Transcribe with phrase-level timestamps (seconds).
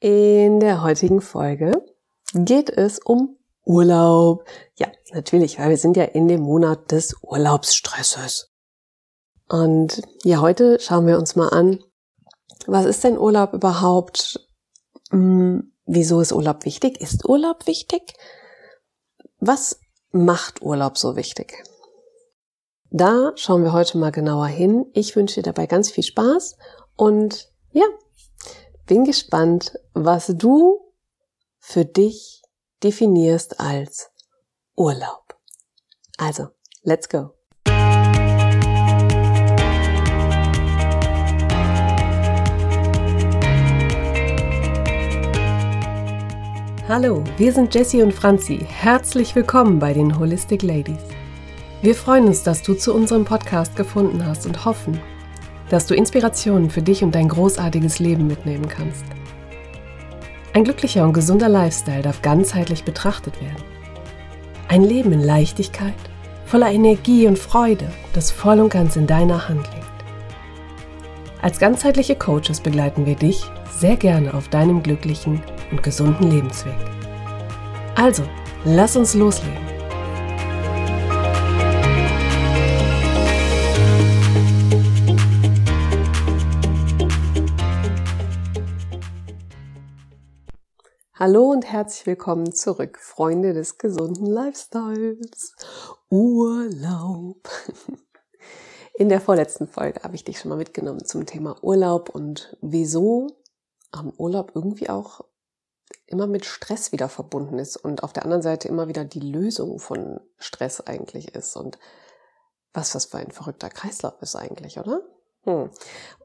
[0.00, 1.72] In der heutigen Folge
[2.32, 4.44] geht es um Urlaub.
[4.76, 8.52] Ja, natürlich, weil wir sind ja in dem Monat des Urlaubsstresses.
[9.48, 11.82] Und ja, heute schauen wir uns mal an,
[12.66, 14.48] was ist denn Urlaub überhaupt?
[15.10, 17.00] Hm, wieso ist Urlaub wichtig?
[17.00, 18.14] Ist Urlaub wichtig?
[19.40, 19.80] Was
[20.12, 21.64] macht Urlaub so wichtig?
[22.90, 24.86] Da schauen wir heute mal genauer hin.
[24.92, 26.56] Ich wünsche dir dabei ganz viel Spaß
[26.94, 27.84] und ja,
[28.88, 30.80] bin gespannt, was du
[31.58, 32.42] für dich
[32.82, 34.10] definierst als
[34.76, 35.36] Urlaub.
[36.16, 36.48] Also,
[36.82, 37.34] let's go.
[46.88, 48.66] Hallo, wir sind Jessie und Franzi.
[48.66, 51.02] Herzlich willkommen bei den Holistic Ladies.
[51.82, 54.98] Wir freuen uns, dass du zu unserem Podcast gefunden hast und hoffen,
[55.70, 59.04] dass du Inspirationen für dich und dein großartiges Leben mitnehmen kannst.
[60.54, 63.62] Ein glücklicher und gesunder Lifestyle darf ganzheitlich betrachtet werden.
[64.68, 65.94] Ein Leben in Leichtigkeit,
[66.46, 69.88] voller Energie und Freude, das voll und ganz in deiner Hand liegt.
[71.42, 76.74] Als ganzheitliche Coaches begleiten wir dich sehr gerne auf deinem glücklichen und gesunden Lebensweg.
[77.94, 78.24] Also,
[78.64, 79.67] lass uns loslegen.
[91.20, 95.52] Hallo und herzlich willkommen zurück, Freunde des gesunden Lifestyles.
[96.10, 97.48] Urlaub.
[98.94, 103.26] In der vorletzten Folge habe ich dich schon mal mitgenommen zum Thema Urlaub und wieso
[103.90, 105.24] am Urlaub irgendwie auch
[106.06, 109.80] immer mit Stress wieder verbunden ist und auf der anderen Seite immer wieder die Lösung
[109.80, 111.80] von Stress eigentlich ist und
[112.72, 115.02] was das für ein verrückter Kreislauf ist eigentlich, oder?
[115.44, 115.70] Hm.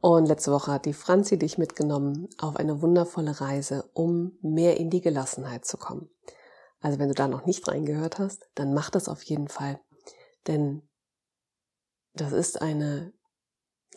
[0.01, 4.89] Und letzte Woche hat die Franzi dich mitgenommen auf eine wundervolle Reise, um mehr in
[4.89, 6.09] die Gelassenheit zu kommen.
[6.81, 9.79] Also wenn du da noch nicht reingehört hast, dann mach das auf jeden Fall.
[10.47, 10.81] Denn
[12.13, 13.13] das ist eine,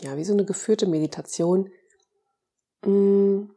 [0.01, 1.69] ja, wie so eine geführte Meditation,
[2.85, 3.53] hm,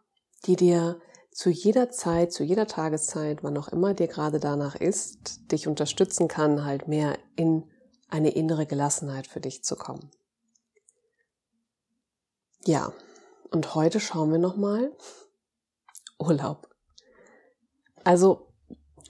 [0.46, 1.00] die dir
[1.32, 6.28] zu jeder Zeit, zu jeder Tageszeit, wann auch immer dir gerade danach ist, dich unterstützen
[6.28, 7.70] kann, halt mehr in
[8.10, 10.10] eine innere Gelassenheit für dich zu kommen.
[12.70, 12.94] Ja,
[13.50, 14.92] und heute schauen wir nochmal
[16.20, 16.70] Urlaub.
[18.04, 18.46] Also,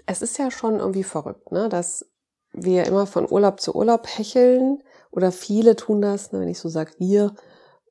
[0.06, 2.10] es ist ja schon irgendwie verrückt, ne, dass
[2.54, 4.82] wir immer von Urlaub zu Urlaub hecheln
[5.12, 7.36] oder viele tun das, ne, wenn ich so sage wir,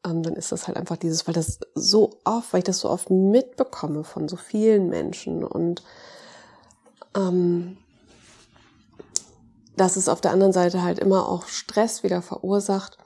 [0.07, 2.89] ähm, dann ist das halt einfach dieses, weil das so oft, weil ich das so
[2.89, 5.83] oft mitbekomme von so vielen Menschen und
[7.15, 7.77] ähm,
[9.77, 12.97] dass es auf der anderen Seite halt immer auch Stress wieder verursacht,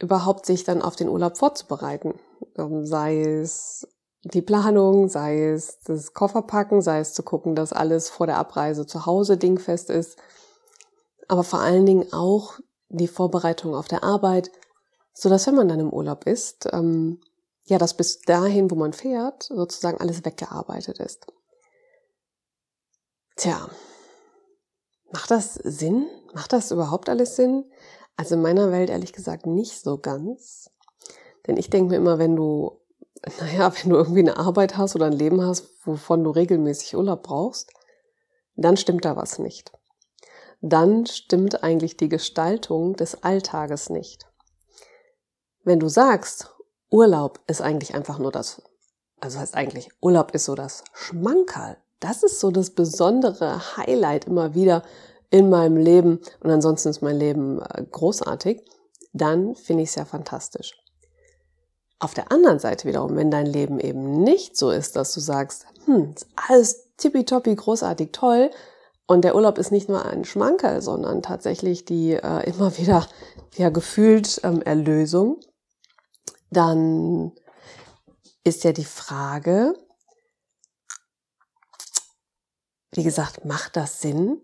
[0.00, 2.18] überhaupt sich dann auf den Urlaub vorzubereiten.
[2.56, 3.86] Ähm, sei es
[4.24, 8.86] die Planung, sei es das Kofferpacken, sei es zu gucken, dass alles vor der Abreise
[8.86, 10.18] zu Hause dingfest ist.
[11.28, 14.50] Aber vor allen Dingen auch die Vorbereitung auf der Arbeit,
[15.12, 17.20] so dass wenn man dann im Urlaub ist, ähm,
[17.64, 21.26] ja, dass bis dahin, wo man fährt, sozusagen alles weggearbeitet ist.
[23.36, 23.68] Tja,
[25.12, 26.06] macht das Sinn?
[26.34, 27.70] Macht das überhaupt alles Sinn?
[28.18, 30.70] Also in meiner Welt ehrlich gesagt nicht so ganz.
[31.46, 32.80] Denn ich denke mir immer, wenn du,
[33.40, 37.22] naja, wenn du irgendwie eine Arbeit hast oder ein Leben hast, wovon du regelmäßig Urlaub
[37.22, 37.70] brauchst,
[38.56, 39.72] dann stimmt da was nicht.
[40.60, 44.26] Dann stimmt eigentlich die Gestaltung des Alltages nicht.
[45.62, 46.52] Wenn du sagst,
[46.90, 48.62] Urlaub ist eigentlich einfach nur das,
[49.20, 51.76] also heißt eigentlich, Urlaub ist so das Schmankerl.
[52.00, 54.82] Das ist so das besondere Highlight immer wieder
[55.30, 58.62] in meinem Leben und ansonsten ist mein Leben äh, großartig,
[59.12, 60.72] dann finde ich es ja fantastisch.
[61.98, 65.66] Auf der anderen Seite wiederum, wenn dein Leben eben nicht so ist, dass du sagst,
[65.84, 66.14] hm,
[66.48, 68.50] alles tippitoppi, großartig, toll,
[69.10, 73.08] und der Urlaub ist nicht nur ein Schmankerl, sondern tatsächlich die äh, immer wieder
[73.56, 75.40] ja gefühlt ähm, Erlösung,
[76.50, 77.32] dann
[78.44, 79.74] ist ja die Frage,
[82.92, 84.42] wie gesagt, macht das Sinn,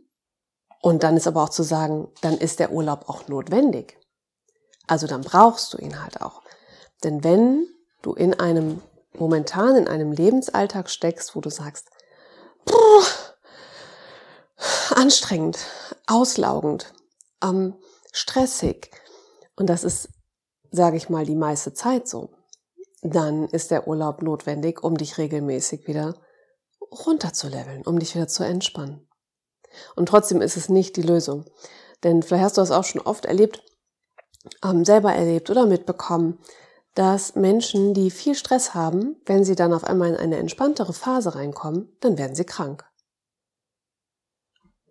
[0.84, 3.98] und dann ist aber auch zu sagen, dann ist der Urlaub auch notwendig.
[4.86, 6.42] Also dann brauchst du ihn halt auch.
[7.02, 7.66] Denn wenn
[8.02, 8.82] du in einem,
[9.14, 11.88] momentan in einem Lebensalltag steckst, wo du sagst,
[14.94, 15.56] anstrengend,
[16.06, 16.92] auslaugend,
[17.42, 17.76] ähm,
[18.12, 18.90] stressig,
[19.56, 20.10] und das ist,
[20.70, 22.28] sage ich mal, die meiste Zeit so,
[23.00, 26.20] dann ist der Urlaub notwendig, um dich regelmäßig wieder
[26.92, 29.08] runterzuleveln, um dich wieder zu entspannen.
[29.96, 31.44] Und trotzdem ist es nicht die Lösung.
[32.02, 33.62] Denn vielleicht hast du das auch schon oft erlebt,
[34.62, 36.38] ähm, selber erlebt oder mitbekommen,
[36.94, 41.34] dass Menschen, die viel Stress haben, wenn sie dann auf einmal in eine entspanntere Phase
[41.34, 42.84] reinkommen, dann werden sie krank.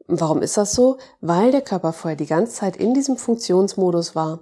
[0.07, 0.97] Warum ist das so?
[1.21, 4.39] Weil der Körper vorher die ganze Zeit in diesem Funktionsmodus war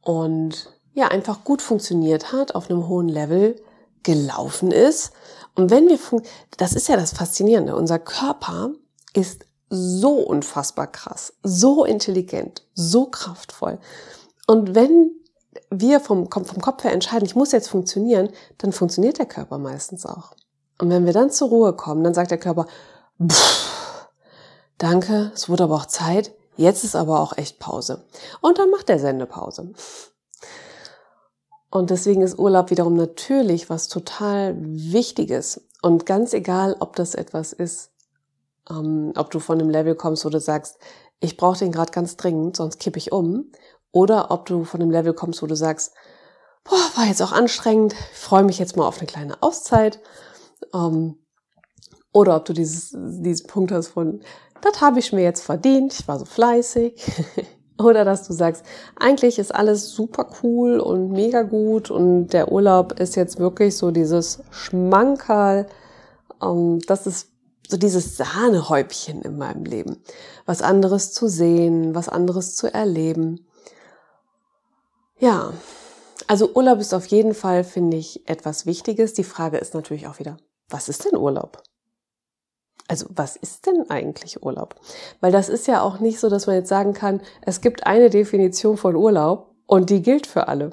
[0.00, 3.60] und ja einfach gut funktioniert hat, auf einem hohen Level
[4.02, 5.12] gelaufen ist.
[5.54, 5.98] Und wenn wir,
[6.56, 8.72] das ist ja das Faszinierende, unser Körper
[9.12, 13.78] ist so unfassbar krass, so intelligent, so kraftvoll.
[14.46, 15.10] Und wenn
[15.70, 18.28] wir vom, vom Kopf her entscheiden, ich muss jetzt funktionieren,
[18.58, 20.32] dann funktioniert der Körper meistens auch.
[20.78, 22.66] Und wenn wir dann zur Ruhe kommen, dann sagt der Körper,
[23.24, 24.08] pff,
[24.78, 28.04] danke, es wurde aber auch Zeit, jetzt ist aber auch echt Pause.
[28.40, 29.72] Und dann macht der Sendepause.
[31.70, 35.60] Und deswegen ist Urlaub wiederum natürlich was total Wichtiges.
[35.82, 37.90] Und ganz egal, ob das etwas ist,
[38.70, 40.78] ähm, ob du von einem Level kommst, wo du sagst,
[41.20, 43.50] ich brauche den gerade ganz dringend, sonst kippe ich um.
[43.92, 45.94] Oder ob du von einem Level kommst, wo du sagst,
[46.64, 50.00] boah, war jetzt auch anstrengend, freue mich jetzt mal auf eine kleine Auszeit.
[50.72, 51.18] Ähm,
[52.12, 54.20] oder ob du dieses, diesen Punkt hast von,
[54.60, 56.94] das habe ich mir jetzt verdient, ich war so fleißig.
[57.78, 58.64] Oder dass du sagst,
[58.94, 63.90] eigentlich ist alles super cool und mega gut und der Urlaub ist jetzt wirklich so
[63.90, 65.66] dieses Schmankerl.
[66.40, 67.33] Ähm, das ist
[67.68, 70.02] so dieses Sahnehäubchen in meinem Leben.
[70.46, 73.46] Was anderes zu sehen, was anderes zu erleben.
[75.18, 75.52] Ja,
[76.26, 79.12] also Urlaub ist auf jeden Fall, finde ich, etwas Wichtiges.
[79.14, 80.36] Die Frage ist natürlich auch wieder,
[80.68, 81.62] was ist denn Urlaub?
[82.88, 84.74] Also was ist denn eigentlich Urlaub?
[85.20, 88.10] Weil das ist ja auch nicht so, dass man jetzt sagen kann, es gibt eine
[88.10, 90.72] Definition von Urlaub und die gilt für alle.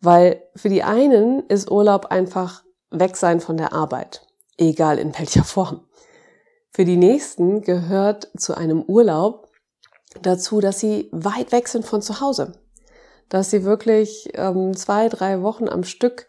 [0.00, 4.26] Weil für die einen ist Urlaub einfach weg sein von der Arbeit,
[4.68, 5.86] egal in welcher Form.
[6.70, 9.48] Für die nächsten gehört zu einem Urlaub
[10.22, 12.52] dazu, dass sie weit weg sind von zu Hause.
[13.28, 16.26] Dass sie wirklich ähm, zwei, drei Wochen am Stück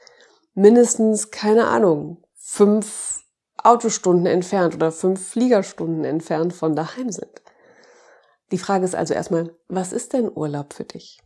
[0.54, 3.24] mindestens, keine Ahnung, fünf
[3.58, 7.42] Autostunden entfernt oder fünf Fliegerstunden entfernt von daheim sind.
[8.52, 11.22] Die Frage ist also erstmal, was ist denn Urlaub für dich?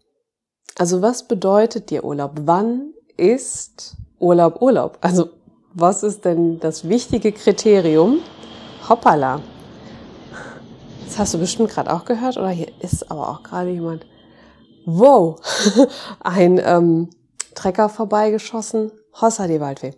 [0.77, 2.33] Also was bedeutet dir Urlaub?
[2.41, 4.99] Wann ist Urlaub Urlaub?
[5.01, 5.29] Also
[5.79, 8.19] was ist denn das wichtige Kriterium?
[8.89, 9.41] Hoppala.
[11.05, 14.05] Das hast du bestimmt gerade auch gehört oder hier ist aber auch gerade jemand.
[14.85, 15.39] Wow,
[16.19, 17.09] ein ähm,
[17.55, 18.91] Trecker vorbeigeschossen.
[19.19, 19.93] Hossa die Waldweh.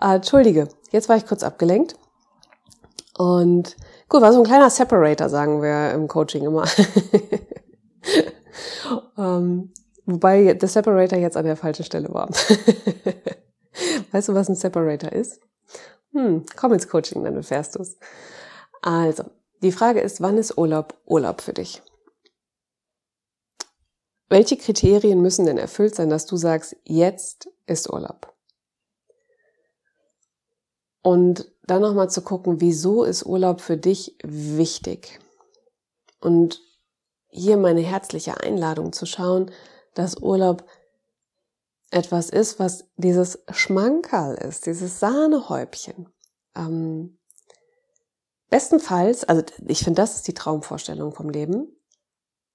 [0.00, 1.96] Äh, Entschuldige, Jetzt war ich kurz abgelenkt.
[3.16, 3.76] Und
[4.08, 6.64] gut, war so ein kleiner Separator, sagen wir im Coaching immer.
[9.18, 9.72] ähm,
[10.06, 12.28] wobei der Separator jetzt an der falschen Stelle war.
[14.12, 15.40] weißt du, was ein Separator ist?
[16.12, 17.96] Hm, komm ins Coaching, dann erfährst du es.
[18.82, 19.24] Also,
[19.62, 21.82] die Frage ist, wann ist Urlaub Urlaub für dich?
[24.28, 28.32] Welche Kriterien müssen denn erfüllt sein, dass du sagst, jetzt ist Urlaub?
[31.02, 35.18] Und dann nochmal zu gucken, wieso ist Urlaub für dich wichtig?
[36.20, 36.60] Und
[37.28, 39.50] hier meine herzliche Einladung zu schauen,
[39.94, 40.64] dass Urlaub
[41.90, 46.08] etwas ist, was dieses Schmankerl ist, dieses Sahnehäubchen.
[46.56, 47.18] Ähm,
[48.48, 51.68] bestenfalls, also ich finde, das ist die Traumvorstellung vom Leben.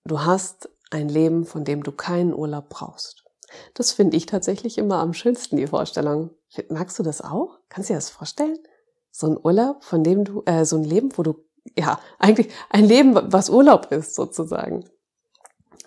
[0.06, 3.24] Du hast ein Leben, von dem du keinen Urlaub brauchst.
[3.74, 6.32] Das finde ich tatsächlich immer am schönsten, die Vorstellung.
[6.70, 7.60] Magst du das auch?
[7.70, 8.60] Kannst du dir das vorstellen?
[9.12, 11.36] So ein Urlaub, von dem du, äh, so ein Leben, wo du,
[11.77, 14.86] ja, eigentlich ein Leben, was Urlaub ist, sozusagen.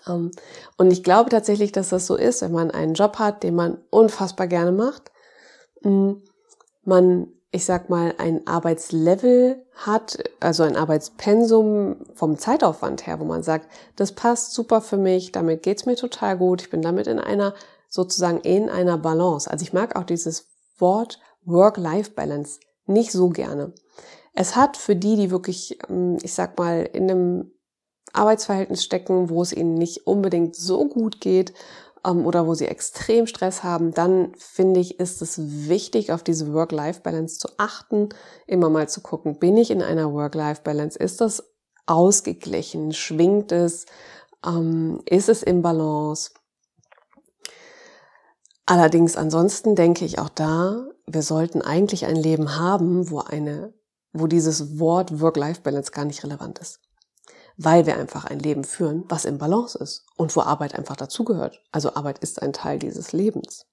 [0.07, 0.31] Ähm,
[0.77, 3.77] und ich glaube tatsächlich, dass das so ist, wenn man einen Job hat, den man
[3.89, 5.11] unfassbar gerne macht,
[5.81, 6.13] mm,
[6.83, 13.43] man, ich sag mal, ein Arbeitslevel hat, also ein Arbeitspensum vom Zeitaufwand her, wo man
[13.43, 17.19] sagt, das passt super für mich, damit geht's mir total gut, ich bin damit in
[17.19, 17.53] einer,
[17.89, 19.49] sozusagen in einer Balance.
[19.49, 23.73] Also ich mag auch dieses Wort Work-Life-Balance nicht so gerne.
[24.33, 27.51] Es hat für die, die wirklich, ähm, ich sag mal, in einem
[28.13, 31.53] Arbeitsverhältnis stecken, wo es ihnen nicht unbedingt so gut geht
[32.05, 36.53] ähm, oder wo sie extrem Stress haben, dann finde ich, ist es wichtig, auf diese
[36.53, 38.09] Work-Life-Balance zu achten,
[38.47, 40.97] immer mal zu gucken, bin ich in einer Work-Life-Balance?
[40.97, 41.43] Ist das
[41.85, 42.93] ausgeglichen?
[42.93, 43.85] Schwingt es?
[44.45, 46.31] Ähm, ist es im Balance?
[48.65, 53.73] Allerdings ansonsten denke ich auch da, wir sollten eigentlich ein Leben haben, wo eine,
[54.13, 56.79] wo dieses Wort Work-Life-Balance gar nicht relevant ist.
[57.61, 61.61] Weil wir einfach ein Leben führen, was im Balance ist und wo Arbeit einfach dazugehört.
[61.73, 63.65] Also Arbeit ist ein Teil dieses Lebens.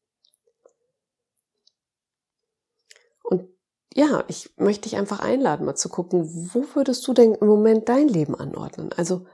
[3.22, 3.48] Und
[3.94, 7.88] ja, ich möchte dich einfach einladen, mal zu gucken, wo würdest du denn im Moment
[7.88, 8.90] dein Leben anordnen?
[8.96, 9.24] Also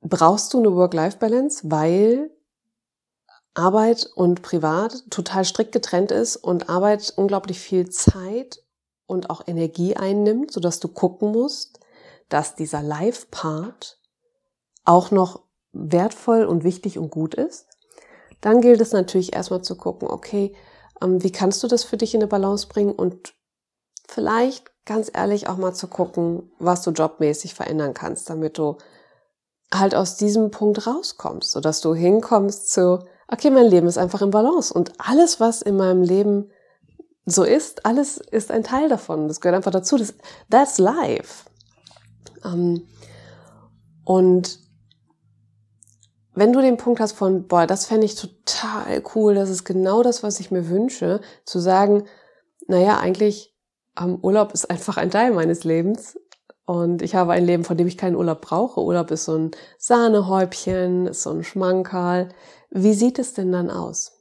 [0.00, 2.30] brauchst du eine Work-Life-Balance, weil
[3.54, 8.62] Arbeit und Privat total strikt getrennt ist und Arbeit unglaublich viel Zeit
[9.06, 11.81] und auch Energie einnimmt, sodass du gucken musst,
[12.32, 13.98] dass dieser Live-Part
[14.84, 17.66] auch noch wertvoll und wichtig und gut ist.
[18.40, 20.54] Dann gilt es natürlich erstmal zu gucken, okay,
[21.02, 23.34] ähm, wie kannst du das für dich in eine Balance bringen und
[24.08, 28.78] vielleicht ganz ehrlich auch mal zu gucken, was du jobmäßig verändern kannst, damit du
[29.72, 34.30] halt aus diesem Punkt rauskommst, sodass du hinkommst zu, okay, mein Leben ist einfach im
[34.30, 36.50] Balance und alles, was in meinem Leben
[37.24, 39.28] so ist, alles ist ein Teil davon.
[39.28, 39.96] Das gehört einfach dazu.
[39.96, 40.14] Das,
[40.50, 41.44] that's life.
[42.44, 42.86] Ähm,
[44.04, 44.58] und
[46.34, 50.02] wenn du den Punkt hast von, boah, das fände ich total cool, das ist genau
[50.02, 52.04] das, was ich mir wünsche, zu sagen,
[52.66, 53.54] naja, eigentlich
[54.00, 56.18] ähm, Urlaub ist einfach ein Teil meines Lebens
[56.64, 58.80] und ich habe ein Leben, von dem ich keinen Urlaub brauche.
[58.80, 62.30] Urlaub ist so ein Sahnehäubchen, ist so ein Schmankerl.
[62.70, 64.12] Wie sieht es denn dann aus?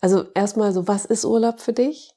[0.00, 2.14] Also erstmal so, was ist Urlaub für dich?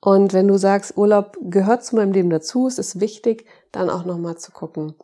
[0.00, 4.04] Und wenn du sagst, Urlaub gehört zu meinem Leben dazu, es ist wichtig, dann auch
[4.04, 4.94] nochmal zu gucken,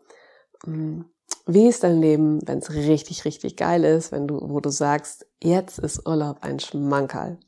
[0.65, 1.05] hm,
[1.47, 5.27] wie ist dein Leben, wenn es richtig, richtig geil ist, wenn du, wo du sagst,
[5.43, 7.39] jetzt ist Urlaub ein Schmankerl.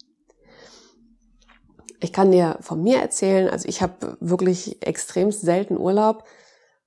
[2.01, 6.25] Ich kann dir von mir erzählen, also ich habe wirklich extrem selten Urlaub.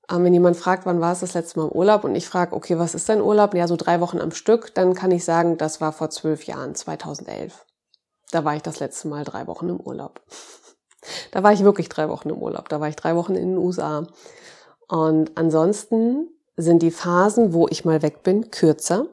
[0.10, 2.56] Ähm, wenn jemand fragt, wann war es das letzte Mal im Urlaub und ich frage,
[2.56, 3.54] okay, was ist dein Urlaub?
[3.56, 6.76] Ja, so drei Wochen am Stück, dann kann ich sagen, das war vor zwölf Jahren,
[6.76, 7.66] 2011.
[8.32, 10.22] Da war ich das letzte Mal drei Wochen im Urlaub.
[11.32, 12.70] Da war ich wirklich drei Wochen im Urlaub.
[12.70, 14.08] Da war ich drei Wochen in den USA.
[14.88, 19.08] Und ansonsten sind die Phasen, wo ich mal weg bin, kürzer.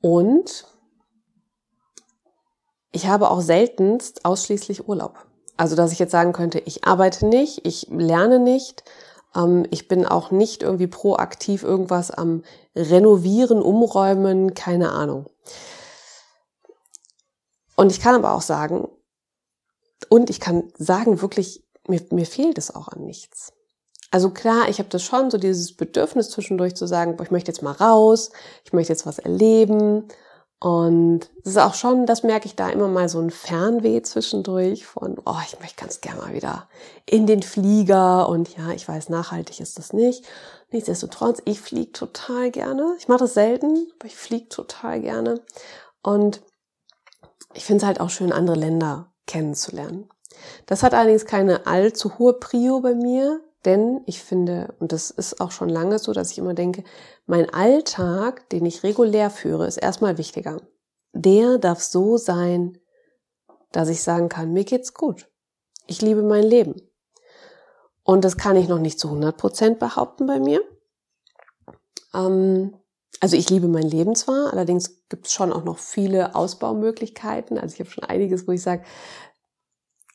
[0.00, 0.66] Und
[2.92, 5.26] ich habe auch seltenst ausschließlich Urlaub.
[5.56, 8.82] Also, dass ich jetzt sagen könnte, ich arbeite nicht, ich lerne nicht,
[9.36, 12.42] ähm, ich bin auch nicht irgendwie proaktiv irgendwas am
[12.74, 15.26] Renovieren, Umräumen, keine Ahnung.
[17.76, 18.88] Und ich kann aber auch sagen,
[20.08, 23.52] und ich kann sagen, wirklich, mir, mir fehlt es auch an nichts.
[24.10, 27.52] Also klar, ich habe das schon, so dieses Bedürfnis zwischendurch zu sagen, boah, ich möchte
[27.52, 28.30] jetzt mal raus,
[28.64, 30.08] ich möchte jetzt was erleben.
[30.62, 34.84] Und es ist auch schon, das merke ich da immer mal so ein Fernweh zwischendurch
[34.84, 36.68] von, oh, ich möchte ganz gerne mal wieder
[37.06, 40.26] in den Flieger und ja, ich weiß, nachhaltig ist das nicht.
[40.70, 42.94] Nichtsdestotrotz, ich fliege total gerne.
[42.98, 45.40] Ich mache das selten, aber ich fliege total gerne.
[46.02, 46.42] Und
[47.54, 50.08] ich finde es halt auch schön, andere Länder kennenzulernen.
[50.66, 55.40] Das hat allerdings keine allzu hohe Prio bei mir, denn ich finde, und das ist
[55.40, 56.84] auch schon lange so, dass ich immer denke,
[57.26, 60.60] mein Alltag, den ich regulär führe, ist erstmal wichtiger.
[61.12, 62.78] Der darf so sein,
[63.72, 65.28] dass ich sagen kann, mir geht's gut.
[65.86, 66.80] Ich liebe mein Leben.
[68.02, 70.62] Und das kann ich noch nicht zu 100 Prozent behaupten bei mir.
[72.14, 72.76] Ähm,
[73.20, 77.58] also ich liebe mein Leben zwar, allerdings gibt es schon auch noch viele Ausbaumöglichkeiten.
[77.58, 78.82] Also ich habe schon einiges, wo ich sage,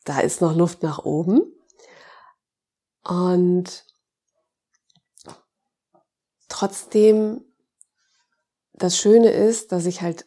[0.06, 1.44] da ist noch Luft nach oben.
[3.04, 3.86] Und
[6.50, 7.42] trotzdem,
[8.74, 10.26] das Schöne ist, dass ich halt,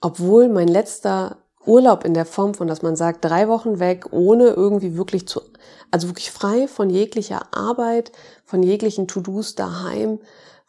[0.00, 4.48] obwohl mein letzter Urlaub in der Form von, dass man sagt, drei Wochen weg, ohne
[4.50, 5.42] irgendwie wirklich zu,
[5.90, 8.12] also wirklich frei von jeglicher Arbeit,
[8.44, 10.20] von jeglichen To-Dos daheim,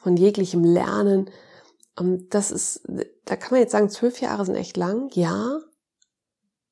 [0.08, 1.30] von jeglichem Lernen.
[2.00, 2.88] Und das ist,
[3.26, 5.60] da kann man jetzt sagen, zwölf Jahre sind echt lang, ja.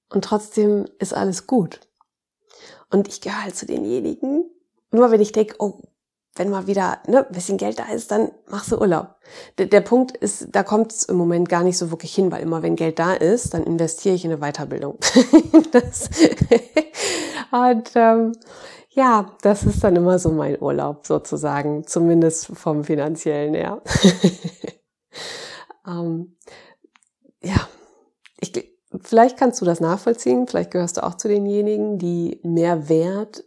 [0.10, 1.82] Und trotzdem ist alles gut.
[2.90, 4.50] Und ich gehöre halt zu denjenigen,
[4.92, 5.82] nur wenn ich denke, oh,
[6.38, 9.16] wenn mal wieder ne, ein bisschen Geld da ist, dann machst du Urlaub.
[9.58, 12.42] Der, der Punkt ist, da kommt es im Moment gar nicht so wirklich hin, weil
[12.42, 14.94] immer wenn Geld da ist, dann investiere ich in eine Weiterbildung.
[17.52, 18.32] und ähm,
[18.96, 23.82] ja, das ist dann immer so mein Urlaub sozusagen, zumindest vom finanziellen her.
[25.88, 26.36] ähm,
[27.42, 27.68] ja,
[28.40, 28.54] ich,
[29.04, 33.44] Vielleicht kannst du das nachvollziehen, vielleicht gehörst du auch zu denjenigen, die mehr Wert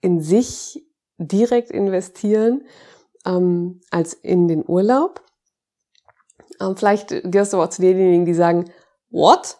[0.00, 0.86] in sich
[1.18, 2.66] direkt investieren
[3.24, 5.22] ähm, als in den Urlaub.
[6.60, 8.70] Ähm, vielleicht gehörst du auch zu denjenigen, die sagen,
[9.10, 9.58] what?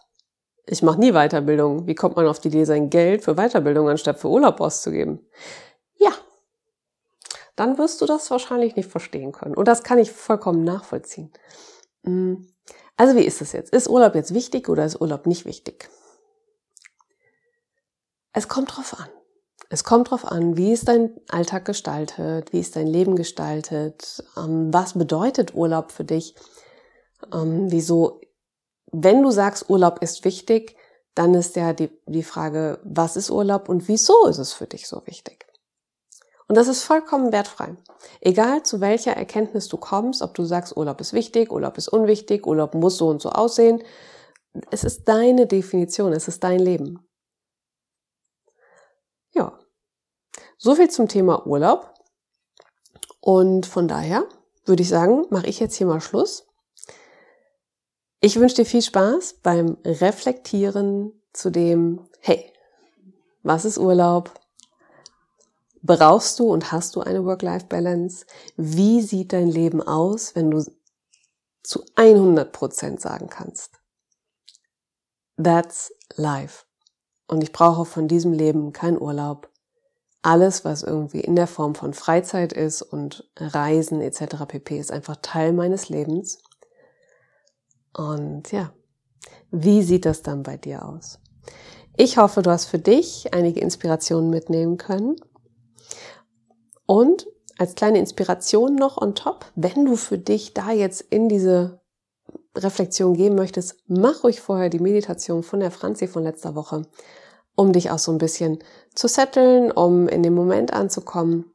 [0.66, 1.86] Ich mache nie Weiterbildung.
[1.86, 5.20] Wie kommt man auf die Idee, sein Geld für Weiterbildung anstatt für Urlaub auszugeben?
[5.96, 6.12] Ja,
[7.56, 9.54] dann wirst du das wahrscheinlich nicht verstehen können.
[9.54, 11.32] Und das kann ich vollkommen nachvollziehen.
[12.02, 12.34] Mm.
[12.96, 13.72] Also wie ist es jetzt?
[13.72, 15.90] Ist Urlaub jetzt wichtig oder ist Urlaub nicht wichtig?
[18.32, 19.08] Es kommt drauf an.
[19.70, 24.72] Es kommt drauf an, wie ist dein Alltag gestaltet, wie ist dein Leben gestaltet, ähm,
[24.72, 26.36] was bedeutet Urlaub für dich,
[27.32, 28.20] ähm, wieso,
[28.96, 30.76] wenn du sagst, Urlaub ist wichtig,
[31.16, 34.86] dann ist ja die, die Frage, was ist Urlaub und wieso ist es für dich
[34.86, 35.46] so wichtig?
[36.46, 37.76] Und das ist vollkommen wertfrei.
[38.20, 42.46] Egal zu welcher Erkenntnis du kommst, ob du sagst, Urlaub ist wichtig, Urlaub ist unwichtig,
[42.46, 43.82] Urlaub muss so und so aussehen.
[44.70, 47.04] Es ist deine Definition, es ist dein Leben.
[49.32, 49.58] Ja.
[50.58, 51.92] So viel zum Thema Urlaub.
[53.20, 54.24] Und von daher
[54.66, 56.46] würde ich sagen, mache ich jetzt hier mal Schluss.
[58.24, 62.50] Ich wünsche dir viel Spaß beim Reflektieren zu dem, hey,
[63.42, 64.32] was ist Urlaub?
[65.82, 68.24] Brauchst du und hast du eine Work-Life-Balance?
[68.56, 70.64] Wie sieht dein Leben aus, wenn du
[71.62, 73.72] zu 100 Prozent sagen kannst?
[75.36, 76.64] That's life.
[77.26, 79.50] Und ich brauche von diesem Leben keinen Urlaub.
[80.22, 84.46] Alles, was irgendwie in der Form von Freizeit ist und Reisen etc.
[84.48, 84.78] pp.
[84.78, 86.38] ist einfach Teil meines Lebens.
[87.96, 88.72] Und ja,
[89.50, 91.20] wie sieht das dann bei dir aus?
[91.96, 95.16] Ich hoffe, du hast für dich einige Inspirationen mitnehmen können
[96.86, 101.80] und als kleine Inspiration noch on top, wenn du für dich da jetzt in diese
[102.56, 106.82] Reflexion gehen möchtest, mach ruhig vorher die Meditation von der Franzi von letzter Woche,
[107.56, 108.58] um dich auch so ein bisschen
[108.94, 111.52] zu setteln, um in den Moment anzukommen.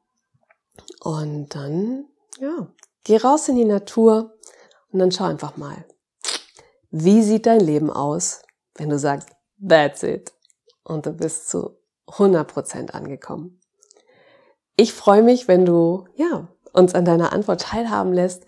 [1.02, 2.06] Und dann,
[2.40, 2.68] ja,
[3.04, 4.34] geh raus in die Natur
[4.92, 5.86] und dann schau einfach mal,
[6.92, 8.42] wie sieht dein Leben aus,
[8.76, 9.30] wenn du sagst,
[9.68, 10.34] that's it.
[10.84, 11.78] Und du bist zu
[12.08, 13.60] 100% angekommen.
[14.76, 18.46] Ich freue mich, wenn du ja, uns an deiner Antwort teilhaben lässt.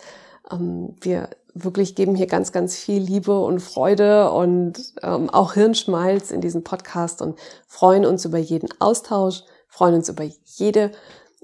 [0.50, 6.32] Ähm, wir wirklich geben hier ganz, ganz viel Liebe und Freude und ähm, auch Hirnschmalz
[6.32, 10.92] in diesem Podcast und freuen uns über jeden Austausch, freuen uns über jede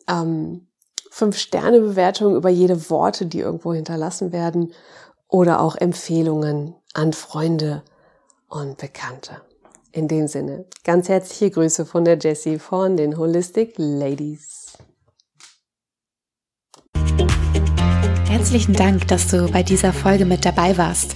[0.08, 0.68] ähm,
[1.12, 4.72] Fünf-Sterne-Bewertung, über jede Worte, die irgendwo hinterlassen werden
[5.27, 7.84] oder auch Empfehlungen an Freunde
[8.48, 9.41] und Bekannte.
[9.91, 14.74] In dem Sinne, ganz herzliche Grüße von der Jessie von den Holistic Ladies.
[18.29, 21.15] Herzlichen Dank, dass du bei dieser Folge mit dabei warst.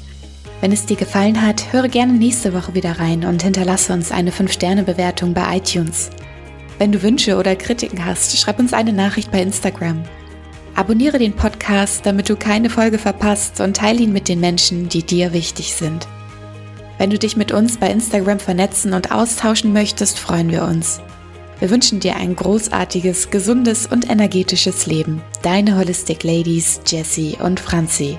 [0.61, 4.31] Wenn es dir gefallen hat, höre gerne nächste Woche wieder rein und hinterlasse uns eine
[4.31, 6.09] 5-Sterne-Bewertung bei iTunes.
[6.77, 10.03] Wenn du Wünsche oder Kritiken hast, schreib uns eine Nachricht bei Instagram.
[10.75, 15.03] Abonniere den Podcast, damit du keine Folge verpasst und teile ihn mit den Menschen, die
[15.03, 16.07] dir wichtig sind.
[16.97, 21.01] Wenn du dich mit uns bei Instagram vernetzen und austauschen möchtest, freuen wir uns.
[21.59, 25.21] Wir wünschen dir ein großartiges, gesundes und energetisches Leben.
[25.41, 28.17] Deine Holistic Ladies Jessie und Franzi.